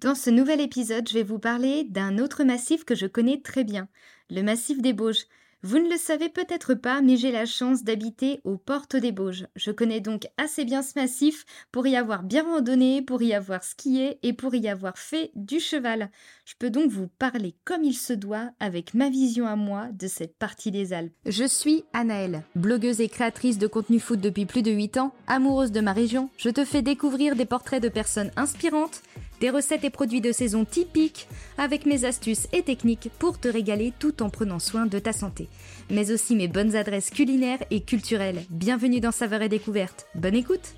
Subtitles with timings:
[0.00, 3.64] Dans ce nouvel épisode, je vais vous parler d'un autre massif que je connais très
[3.64, 3.88] bien,
[4.28, 5.24] le massif des Bauges.
[5.62, 9.46] Vous ne le savez peut-être pas, mais j'ai la chance d'habiter aux portes des Bauges.
[9.56, 13.64] Je connais donc assez bien ce massif pour y avoir bien randonné, pour y avoir
[13.64, 16.10] skié et pour y avoir fait du cheval.
[16.44, 20.08] Je peux donc vous parler comme il se doit avec ma vision à moi de
[20.08, 21.14] cette partie des Alpes.
[21.24, 25.72] Je suis Anaëlle, blogueuse et créatrice de contenu foot depuis plus de 8 ans, amoureuse
[25.72, 26.28] de ma région.
[26.36, 29.00] Je te fais découvrir des portraits de personnes inspirantes
[29.40, 31.28] des recettes et produits de saison typiques,
[31.58, 35.48] avec mes astuces et techniques pour te régaler tout en prenant soin de ta santé.
[35.90, 38.44] Mais aussi mes bonnes adresses culinaires et culturelles.
[38.50, 40.06] Bienvenue dans Saveur et Découverte.
[40.14, 40.74] Bonne écoute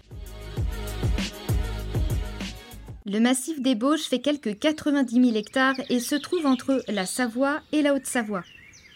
[3.06, 7.60] Le massif des Bauges fait quelques 90 000 hectares et se trouve entre la Savoie
[7.72, 8.44] et la Haute-Savoie.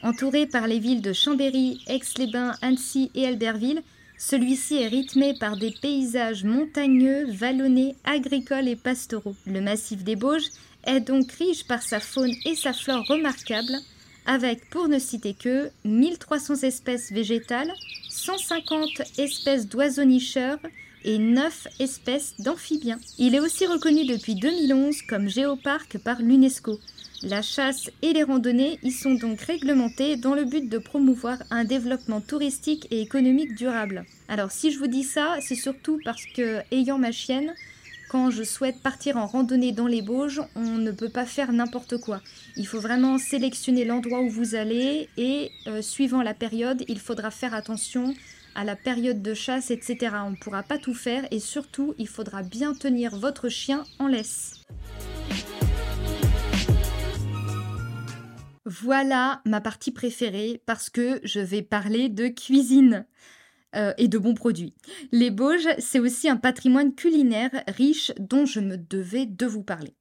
[0.02, 3.82] Entouré par les villes de Chambéry, Aix-les-Bains, Annecy et Albertville,
[4.18, 9.34] celui-ci est rythmé par des paysages montagneux, vallonnés, agricoles et pastoraux.
[9.46, 10.50] Le massif des Bauges
[10.84, 13.78] est donc riche par sa faune et sa flore remarquables,
[14.26, 17.72] avec, pour ne citer que, 1300 espèces végétales,
[18.08, 20.58] 150 espèces d'oiseaux nicheurs
[21.04, 22.98] et 9 espèces d'amphibiens.
[23.18, 26.78] Il est aussi reconnu depuis 2011 comme géoparc par l'UNESCO.
[27.22, 31.64] La chasse et les randonnées y sont donc réglementées dans le but de promouvoir un
[31.64, 34.04] développement touristique et économique durable.
[34.28, 37.54] Alors si je vous dis ça, c'est surtout parce que, ayant ma chienne,
[38.12, 41.96] quand je souhaite partir en randonnée dans les Bauges, on ne peut pas faire n'importe
[41.96, 42.20] quoi.
[42.56, 47.30] Il faut vraiment sélectionner l'endroit où vous allez et euh, suivant la période, il faudra
[47.30, 48.14] faire attention
[48.54, 50.16] à la période de chasse, etc.
[50.24, 54.06] On ne pourra pas tout faire et surtout, il faudra bien tenir votre chien en
[54.06, 54.62] laisse.
[58.64, 63.06] Voilà ma partie préférée parce que je vais parler de cuisine.
[63.74, 64.74] Euh, et de bons produits.
[65.12, 69.96] Les Bauges, c'est aussi un patrimoine culinaire riche dont je me devais de vous parler.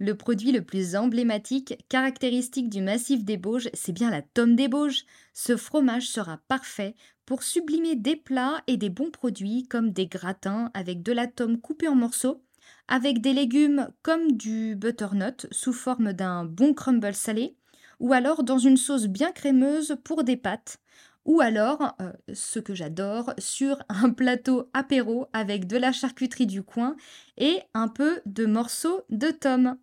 [0.00, 4.66] Le produit le plus emblématique, caractéristique du massif des Bauges, c'est bien la tome des
[4.66, 5.04] Bauges.
[5.32, 6.96] Ce fromage sera parfait
[7.32, 11.58] pour sublimer des plats et des bons produits comme des gratins avec de la tome
[11.58, 12.44] coupée en morceaux,
[12.88, 17.56] avec des légumes comme du butternut sous forme d'un bon crumble salé,
[18.00, 20.78] ou alors dans une sauce bien crémeuse pour des pâtes,
[21.24, 26.62] ou alors, euh, ce que j'adore, sur un plateau apéro avec de la charcuterie du
[26.62, 26.96] coin
[27.38, 29.78] et un peu de morceaux de tome.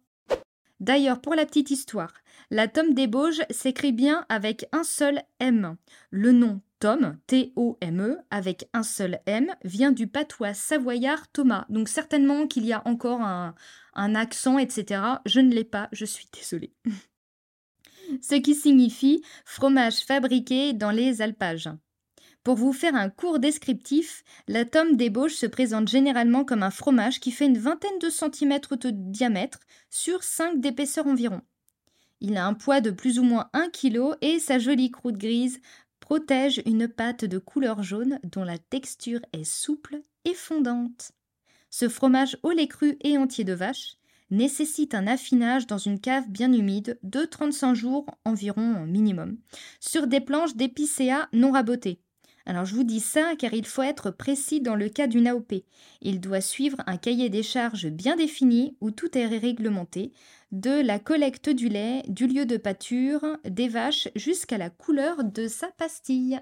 [0.80, 2.14] D'ailleurs, pour la petite histoire,
[2.52, 5.76] la tome des Bauges s'écrit bien avec un seul M.
[6.10, 11.66] Le nom Tom, T-O-M-E, avec un seul M, vient du patois savoyard Thomas.
[11.68, 13.54] Donc certainement qu'il y a encore un,
[13.94, 15.02] un accent, etc.
[15.26, 16.74] Je ne l'ai pas, je suis désolée.
[18.22, 21.70] ce qui signifie fromage fabriqué dans les alpages.
[22.44, 27.20] Pour vous faire un court descriptif, la tome d'ébauche se présente généralement comme un fromage
[27.20, 31.42] qui fait une vingtaine de centimètres de diamètre sur 5 d'épaisseur environ.
[32.22, 35.60] Il a un poids de plus ou moins 1 kg et sa jolie croûte grise
[36.00, 41.12] protège une pâte de couleur jaune dont la texture est souple et fondante.
[41.70, 43.98] Ce fromage au lait cru et entier de vache
[44.32, 49.38] nécessite un affinage dans une cave bien humide de 35 jours environ minimum,
[49.80, 52.02] sur des planches d'épicéa non rabotées.
[52.50, 55.54] Alors je vous dis ça car il faut être précis dans le cas d'une AOP.
[56.02, 60.14] Il doit suivre un cahier des charges bien défini où tout est réglementé,
[60.52, 65.48] de la collecte du lait, du lieu de pâture, des vaches jusqu'à la couleur de
[65.48, 66.40] sa pastille.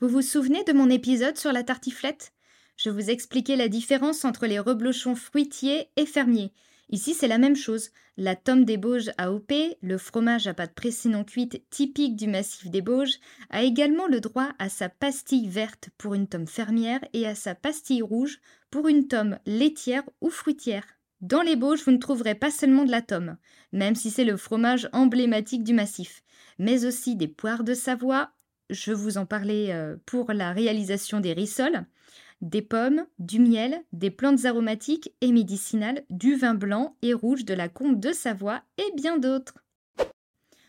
[0.00, 2.34] Vous vous souvenez de mon épisode sur la tartiflette?
[2.76, 6.52] Je vous expliquais la différence entre les reblochons fruitiers et fermiers.
[6.88, 7.90] Ici, c'est la même chose.
[8.16, 9.52] La tome des Bauges AOP,
[9.82, 13.18] le fromage à pâte pressée non cuite typique du massif des Bauges,
[13.50, 17.54] a également le droit à sa pastille verte pour une tome fermière et à sa
[17.54, 20.84] pastille rouge pour une tome laitière ou fruitière.
[21.20, 23.36] Dans les Bauges, vous ne trouverez pas seulement de la tome,
[23.72, 26.22] même si c'est le fromage emblématique du massif,
[26.58, 28.30] mais aussi des poires de Savoie,
[28.70, 31.86] je vous en parlais euh, pour la réalisation des rissoles,
[32.40, 37.54] des pommes, du miel, des plantes aromatiques et médicinales, du vin blanc et rouge de
[37.54, 39.58] la combe de Savoie et bien d'autres.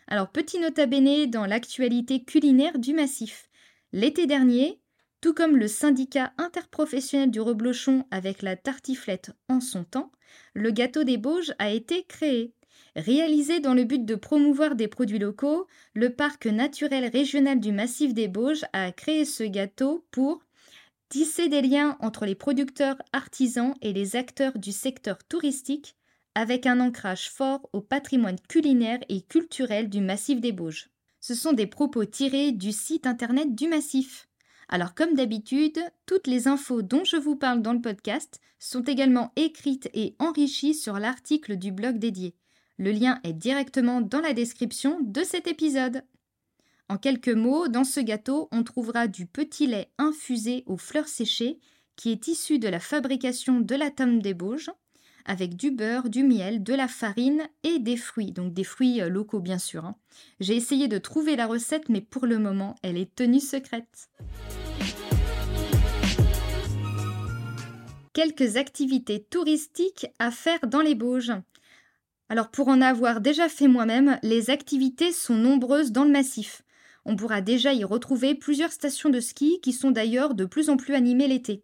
[0.08, 3.50] Alors petit nota bene dans l'actualité culinaire du massif.
[3.92, 4.80] L'été dernier,
[5.20, 10.12] tout comme le syndicat interprofessionnel du reblochon avec la tartiflette en son temps,
[10.54, 12.54] le gâteau des Bauges a été créé.
[12.96, 18.14] Réalisé dans le but de promouvoir des produits locaux, le parc naturel régional du massif
[18.14, 20.42] des Bauges a créé ce gâteau pour
[21.10, 25.96] tisser des liens entre les producteurs artisans et les acteurs du secteur touristique
[26.36, 30.90] avec un ancrage fort au patrimoine culinaire et culturel du massif des Bauges.
[31.20, 34.28] Ce sont des propos tirés du site internet du massif.
[34.70, 39.32] Alors comme d'habitude, toutes les infos dont je vous parle dans le podcast sont également
[39.36, 42.36] écrites et enrichies sur l'article du blog dédié.
[42.78, 46.04] Le lien est directement dans la description de cet épisode.
[46.90, 51.60] En quelques mots, dans ce gâteau, on trouvera du petit lait infusé aux fleurs séchées
[51.98, 54.72] qui est issu de la fabrication de la tome des Bauges,
[55.26, 59.10] avec du beurre, du miel, de la farine et des fruits, donc des fruits euh,
[59.10, 59.84] locaux bien sûr.
[59.84, 59.96] Hein.
[60.40, 64.10] J'ai essayé de trouver la recette, mais pour le moment, elle est tenue secrète.
[68.14, 71.34] Quelques activités touristiques à faire dans les Bauges.
[72.30, 76.64] Alors pour en avoir déjà fait moi-même, les activités sont nombreuses dans le massif.
[77.10, 80.76] On pourra déjà y retrouver plusieurs stations de ski qui sont d'ailleurs de plus en
[80.76, 81.64] plus animées l'été.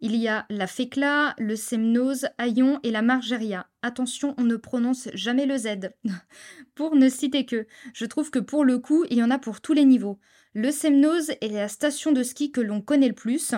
[0.00, 3.66] Il y a la Fécla, le Semnose, Aillon et la Margeria.
[3.82, 5.90] Attention, on ne prononce jamais le Z.
[6.74, 9.60] pour ne citer que, je trouve que pour le coup, il y en a pour
[9.60, 10.18] tous les niveaux.
[10.54, 13.52] Le Semnose est la station de ski que l'on connaît le plus.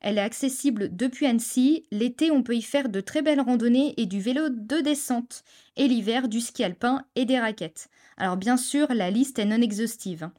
[0.00, 1.84] Elle est accessible depuis Annecy.
[1.90, 5.44] L'été, on peut y faire de très belles randonnées et du vélo de descente.
[5.76, 7.90] Et l'hiver, du ski alpin et des raquettes.
[8.16, 10.30] Alors bien sûr, la liste est non exhaustive.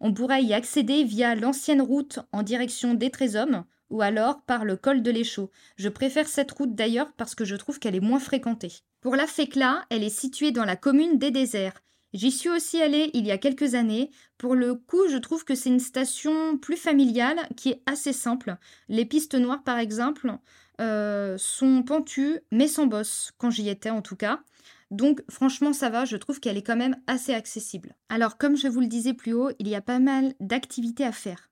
[0.00, 4.76] On pourra y accéder via l'ancienne route en direction des Trésommes ou alors par le
[4.76, 5.50] col de l'Échaud.
[5.76, 8.72] Je préfère cette route d'ailleurs parce que je trouve qu'elle est moins fréquentée.
[9.00, 11.82] Pour la Fécla, elle est située dans la commune des Déserts.
[12.14, 14.10] J'y suis aussi allée il y a quelques années.
[14.38, 18.56] Pour le coup, je trouve que c'est une station plus familiale qui est assez simple.
[18.88, 20.32] Les pistes noires, par exemple,
[20.80, 24.40] euh, sont pentues mais sans bosse, quand j'y étais en tout cas.
[24.90, 27.94] Donc franchement ça va, je trouve qu'elle est quand même assez accessible.
[28.08, 31.12] Alors comme je vous le disais plus haut, il y a pas mal d'activités à
[31.12, 31.48] faire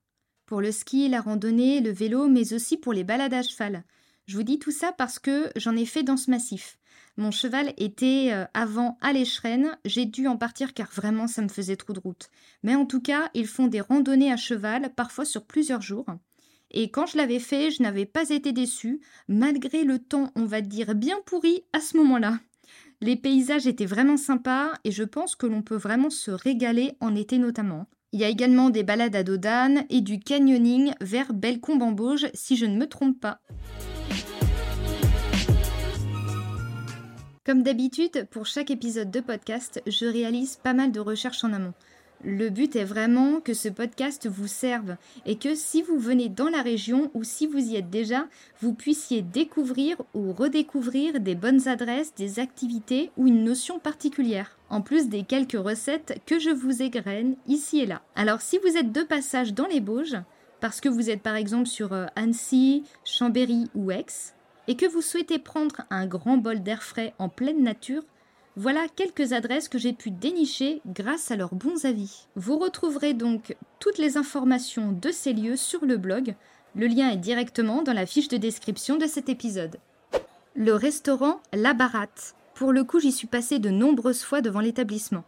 [0.47, 3.83] pour le ski, la randonnée, le vélo, mais aussi pour les balades à cheval.
[4.25, 6.79] Je vous dis tout ça parce que j'en ai fait dans ce massif.
[7.17, 11.47] Mon cheval était euh, avant à l'écheren, j'ai dû en partir car vraiment ça me
[11.47, 12.29] faisait trop de route.
[12.63, 16.05] Mais en tout cas, ils font des randonnées à cheval, parfois sur plusieurs jours.
[16.71, 20.61] Et quand je l'avais fait, je n'avais pas été déçue, malgré le temps, on va
[20.61, 22.39] dire, bien pourri à ce moment-là.
[22.99, 27.13] Les paysages étaient vraiment sympas et je pense que l'on peut vraiment se régaler en
[27.13, 27.85] été notamment.
[28.11, 31.91] Il y a également des balades à dos d'âne et du canyoning vers Bellecombe en
[31.91, 33.39] Bauge, si je ne me trompe pas.
[37.45, 41.73] Comme d'habitude, pour chaque épisode de podcast, je réalise pas mal de recherches en amont.
[42.23, 44.95] Le but est vraiment que ce podcast vous serve
[45.27, 48.25] et que si vous venez dans la région ou si vous y êtes déjà,
[48.59, 54.81] vous puissiez découvrir ou redécouvrir des bonnes adresses, des activités ou une notion particulière, en
[54.81, 58.01] plus des quelques recettes que je vous égrène ici et là.
[58.15, 60.17] Alors si vous êtes de passage dans les Bauges,
[60.59, 64.33] parce que vous êtes par exemple sur euh, Annecy, Chambéry ou Aix,
[64.67, 68.03] et que vous souhaitez prendre un grand bol d'air frais en pleine nature,
[68.59, 72.25] voilà quelques adresses que j'ai pu dénicher grâce à leurs bons avis.
[72.35, 76.33] Vous retrouverez donc toutes les informations de ces lieux sur le blog.
[76.75, 79.77] Le lien est directement dans la fiche de description de cet épisode.
[80.55, 82.33] Le restaurant La Baratte.
[82.55, 85.23] Pour le coup, j'y suis passé de nombreuses fois devant l'établissement.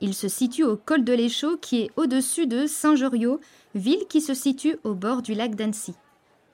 [0.00, 3.40] Il se situe au col de l'Échaud qui est au-dessus de Saint-Joriot,
[3.74, 5.94] ville qui se situe au bord du lac d'Annecy.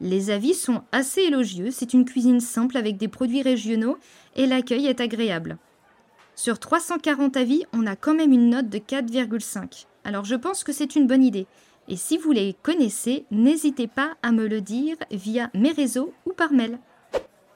[0.00, 3.99] Les avis sont assez élogieux, c'est une cuisine simple avec des produits régionaux
[4.37, 5.59] et l'accueil est agréable.
[6.36, 9.86] Sur 340 avis, on a quand même une note de 4,5.
[10.04, 11.46] Alors je pense que c'est une bonne idée.
[11.88, 16.32] Et si vous les connaissez, n'hésitez pas à me le dire via mes réseaux ou
[16.32, 16.78] par mail.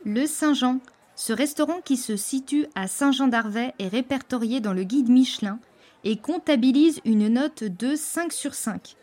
[0.04, 0.78] Le Saint-Jean.
[1.16, 5.58] Ce restaurant qui se situe à Saint-Jean-d'Arvey est répertorié dans le guide Michelin
[6.04, 8.94] et comptabilise une note de 5 sur 5.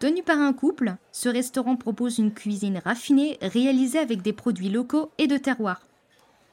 [0.00, 5.10] Tenu par un couple, ce restaurant propose une cuisine raffinée réalisée avec des produits locaux
[5.18, 5.86] et de terroir.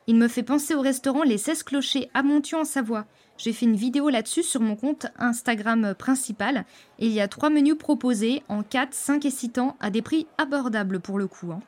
[0.10, 3.06] Il me fait penser au restaurant Les 16 Clochers à Montion en Savoie.
[3.38, 6.64] J'ai fait une vidéo là-dessus sur mon compte Instagram principal
[6.98, 10.26] il y a trois menus proposés en 4, 5 et 6 temps à des prix
[10.38, 11.52] abordables pour le coup.
[11.52, 11.60] Hein.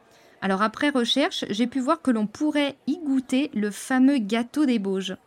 [0.42, 4.80] Alors après recherche, j'ai pu voir que l'on pourrait y goûter le fameux gâteau des
[4.80, 5.18] Bauges.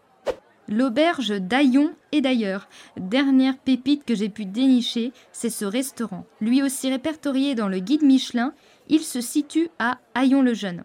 [0.69, 2.66] L'auberge d'Aillon et d'ailleurs,
[2.97, 6.25] dernière pépite que j'ai pu dénicher, c'est ce restaurant.
[6.40, 8.54] Lui aussi répertorié dans le guide Michelin,
[8.88, 10.85] il se situe à Aillon-le-Jeune.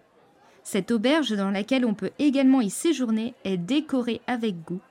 [0.70, 4.82] Cette auberge dans laquelle on peut également y séjourner est décorée avec goût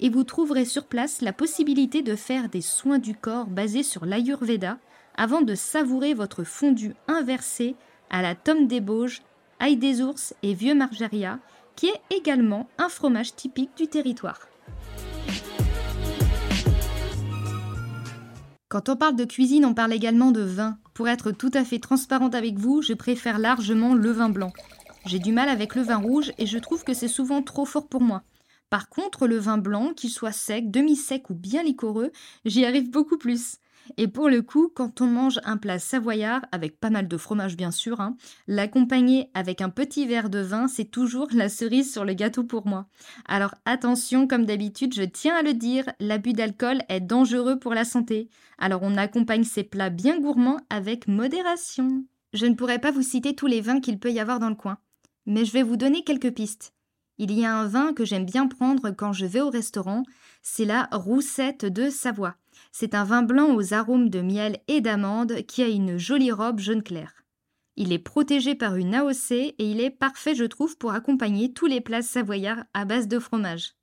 [0.00, 4.06] et vous trouverez sur place la possibilité de faire des soins du corps basés sur
[4.06, 4.78] l'Ayurveda
[5.18, 7.76] avant de savourer votre fondue inversé
[8.08, 9.20] à la tome des Bauges,
[9.60, 11.40] ail des ours et vieux margeria,
[11.76, 14.40] qui est également un fromage typique du territoire.
[18.70, 20.78] Quand on parle de cuisine, on parle également de vin.
[20.94, 24.52] Pour être tout à fait transparente avec vous, je préfère largement le vin blanc.
[25.08, 27.88] J'ai du mal avec le vin rouge et je trouve que c'est souvent trop fort
[27.88, 28.24] pour moi.
[28.68, 32.12] Par contre, le vin blanc, qu'il soit sec, demi-sec ou bien liquoreux,
[32.44, 33.56] j'y arrive beaucoup plus.
[33.96, 37.56] Et pour le coup, quand on mange un plat savoyard, avec pas mal de fromage
[37.56, 42.04] bien sûr, hein, l'accompagner avec un petit verre de vin, c'est toujours la cerise sur
[42.04, 42.86] le gâteau pour moi.
[43.24, 47.86] Alors attention, comme d'habitude, je tiens à le dire, l'abus d'alcool est dangereux pour la
[47.86, 48.28] santé.
[48.58, 52.04] Alors on accompagne ces plats bien gourmands avec modération.
[52.34, 54.54] Je ne pourrais pas vous citer tous les vins qu'il peut y avoir dans le
[54.54, 54.76] coin,
[55.28, 56.72] mais je vais vous donner quelques pistes.
[57.18, 60.02] Il y a un vin que j'aime bien prendre quand je vais au restaurant,
[60.40, 62.36] c'est la Roussette de Savoie.
[62.72, 66.60] C'est un vin blanc aux arômes de miel et d'amande qui a une jolie robe
[66.60, 67.12] jaune clair.
[67.76, 71.66] Il est protégé par une AOC et il est parfait, je trouve, pour accompagner tous
[71.66, 73.74] les plats savoyards à base de fromage.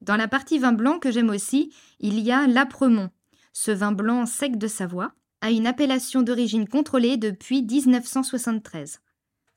[0.00, 3.10] Dans la partie vin blanc que j'aime aussi, il y a l'Apremont.
[3.52, 9.00] Ce vin blanc sec de Savoie a une appellation d'origine contrôlée depuis 1973.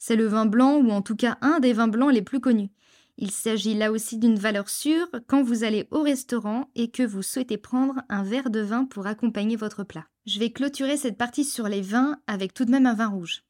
[0.04, 2.72] C'est le vin blanc, ou en tout cas un des vins blancs les plus connus.
[3.18, 7.22] Il s'agit là aussi d'une valeur sûre quand vous allez au restaurant et que vous
[7.22, 10.08] souhaitez prendre un verre de vin pour accompagner votre plat.
[10.26, 13.44] Je vais clôturer cette partie sur les vins avec tout de même un vin rouge.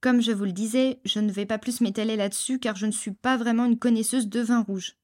[0.00, 2.90] Comme je vous le disais, je ne vais pas plus m'étaler là-dessus car je ne
[2.90, 4.96] suis pas vraiment une connaisseuse de vin rouge.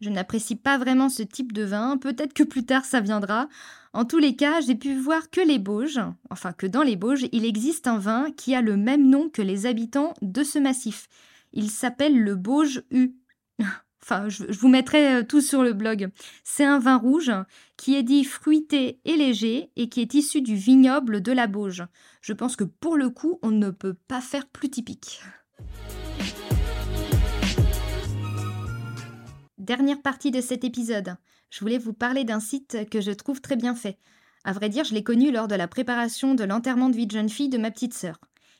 [0.00, 3.48] Je n'apprécie pas vraiment ce type de vin, peut-être que plus tard ça viendra.
[3.92, 6.00] En tous les cas, j'ai pu voir que les Bauges,
[6.30, 9.42] enfin que dans les Bauges, il existe un vin qui a le même nom que
[9.42, 11.08] les habitants de ce massif.
[11.52, 13.14] Il s'appelle le Bauge U.
[14.00, 16.08] Enfin, je, vous mettrai euh, tout sur le blog.
[16.42, 17.30] C'est un vin rouge
[17.76, 21.84] qui est dit fruité et léger et qui est issu du vignoble de la Bauge.
[22.22, 25.20] Je pense que pour le coup, on ne peut pas faire plus typique.
[29.68, 31.16] Dernière partie de cet épisode.
[31.50, 33.98] Je voulais vous parler d'un site que je trouve très bien fait.
[34.42, 37.12] À vrai dire, je l'ai connu lors de la préparation de l'enterrement de vie de
[37.12, 38.18] jeune fille de ma petite sœur.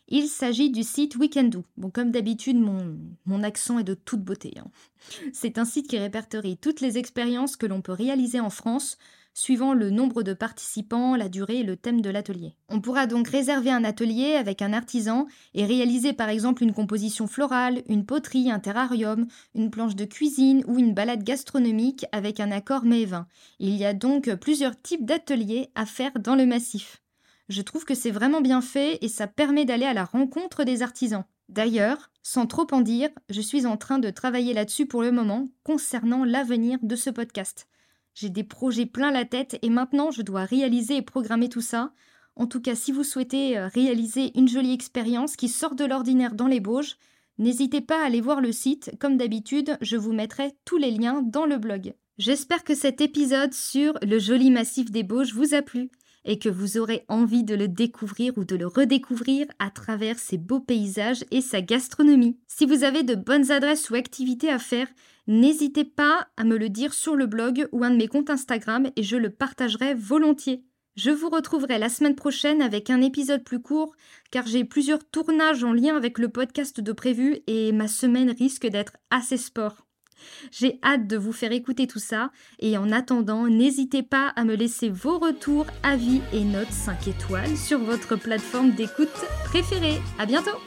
[0.09, 1.65] Il s'agit du site Weekendoo.
[1.79, 4.53] Bon, comme d'habitude, mon, accent est de toute beauté.
[4.59, 4.67] Hein.
[5.33, 8.99] C'est un site qui répertorie toutes les expériences que l'on peut réaliser en France,
[9.39, 12.57] suivant le nombre de participants, la durée et le thème de l'atelier.
[12.69, 17.27] On pourra donc réserver un atelier avec un artisan et réaliser par exemple une composition
[17.27, 22.51] florale, une poterie, un terrarium, une planche de cuisine ou une balade gastronomique avec un
[22.51, 23.27] accord mets-vin.
[23.61, 27.01] Il y a donc plusieurs types d'ateliers à faire dans le massif.
[27.49, 30.83] Je trouve que c'est vraiment bien fait et ça permet d'aller à la rencontre des
[30.83, 31.25] artisans.
[31.49, 35.47] D'ailleurs, sans trop en dire, je suis en train de travailler là-dessus pour le moment
[35.63, 37.69] concernant l'avenir de ce podcast.
[38.21, 41.93] J'ai des projets plein la tête et maintenant je dois réaliser et programmer tout ça.
[42.35, 46.35] En tout cas, si vous souhaitez euh, réaliser une jolie expérience qui sort de l'ordinaire
[46.35, 46.97] dans les Bauges,
[47.39, 48.91] n'hésitez pas à aller voir le site.
[48.99, 51.95] Comme d'habitude, je vous mettrai tous les liens dans le blog.
[52.17, 55.89] J'espère que cet épisode sur le joli massif des Bauges vous a plu
[56.25, 60.39] et que vous aurez envie de le découvrir ou de le redécouvrir à travers ses
[60.39, 62.39] beaux paysages et sa gastronomie.
[62.47, 64.89] Si vous avez de bonnes adresses ou activités à faire,
[65.27, 68.91] n'hésitez pas à me le dire sur le blog ou un de mes comptes Instagram
[68.97, 70.65] et je le partagerai volontiers.
[70.97, 73.95] Je vous retrouverai la semaine prochaine avec un épisode plus court
[74.31, 78.67] car j'ai plusieurs tournages en lien avec le podcast de prévu et ma semaine risque
[78.67, 79.88] d'être assez sport.
[80.51, 84.55] J'ai hâte de vous faire écouter tout ça et en attendant, n'hésitez pas à me
[84.55, 89.09] laisser vos retours, avis et notes 5 étoiles sur votre plateforme d'écoute
[89.45, 90.01] préférée.
[90.19, 90.59] À bientôt!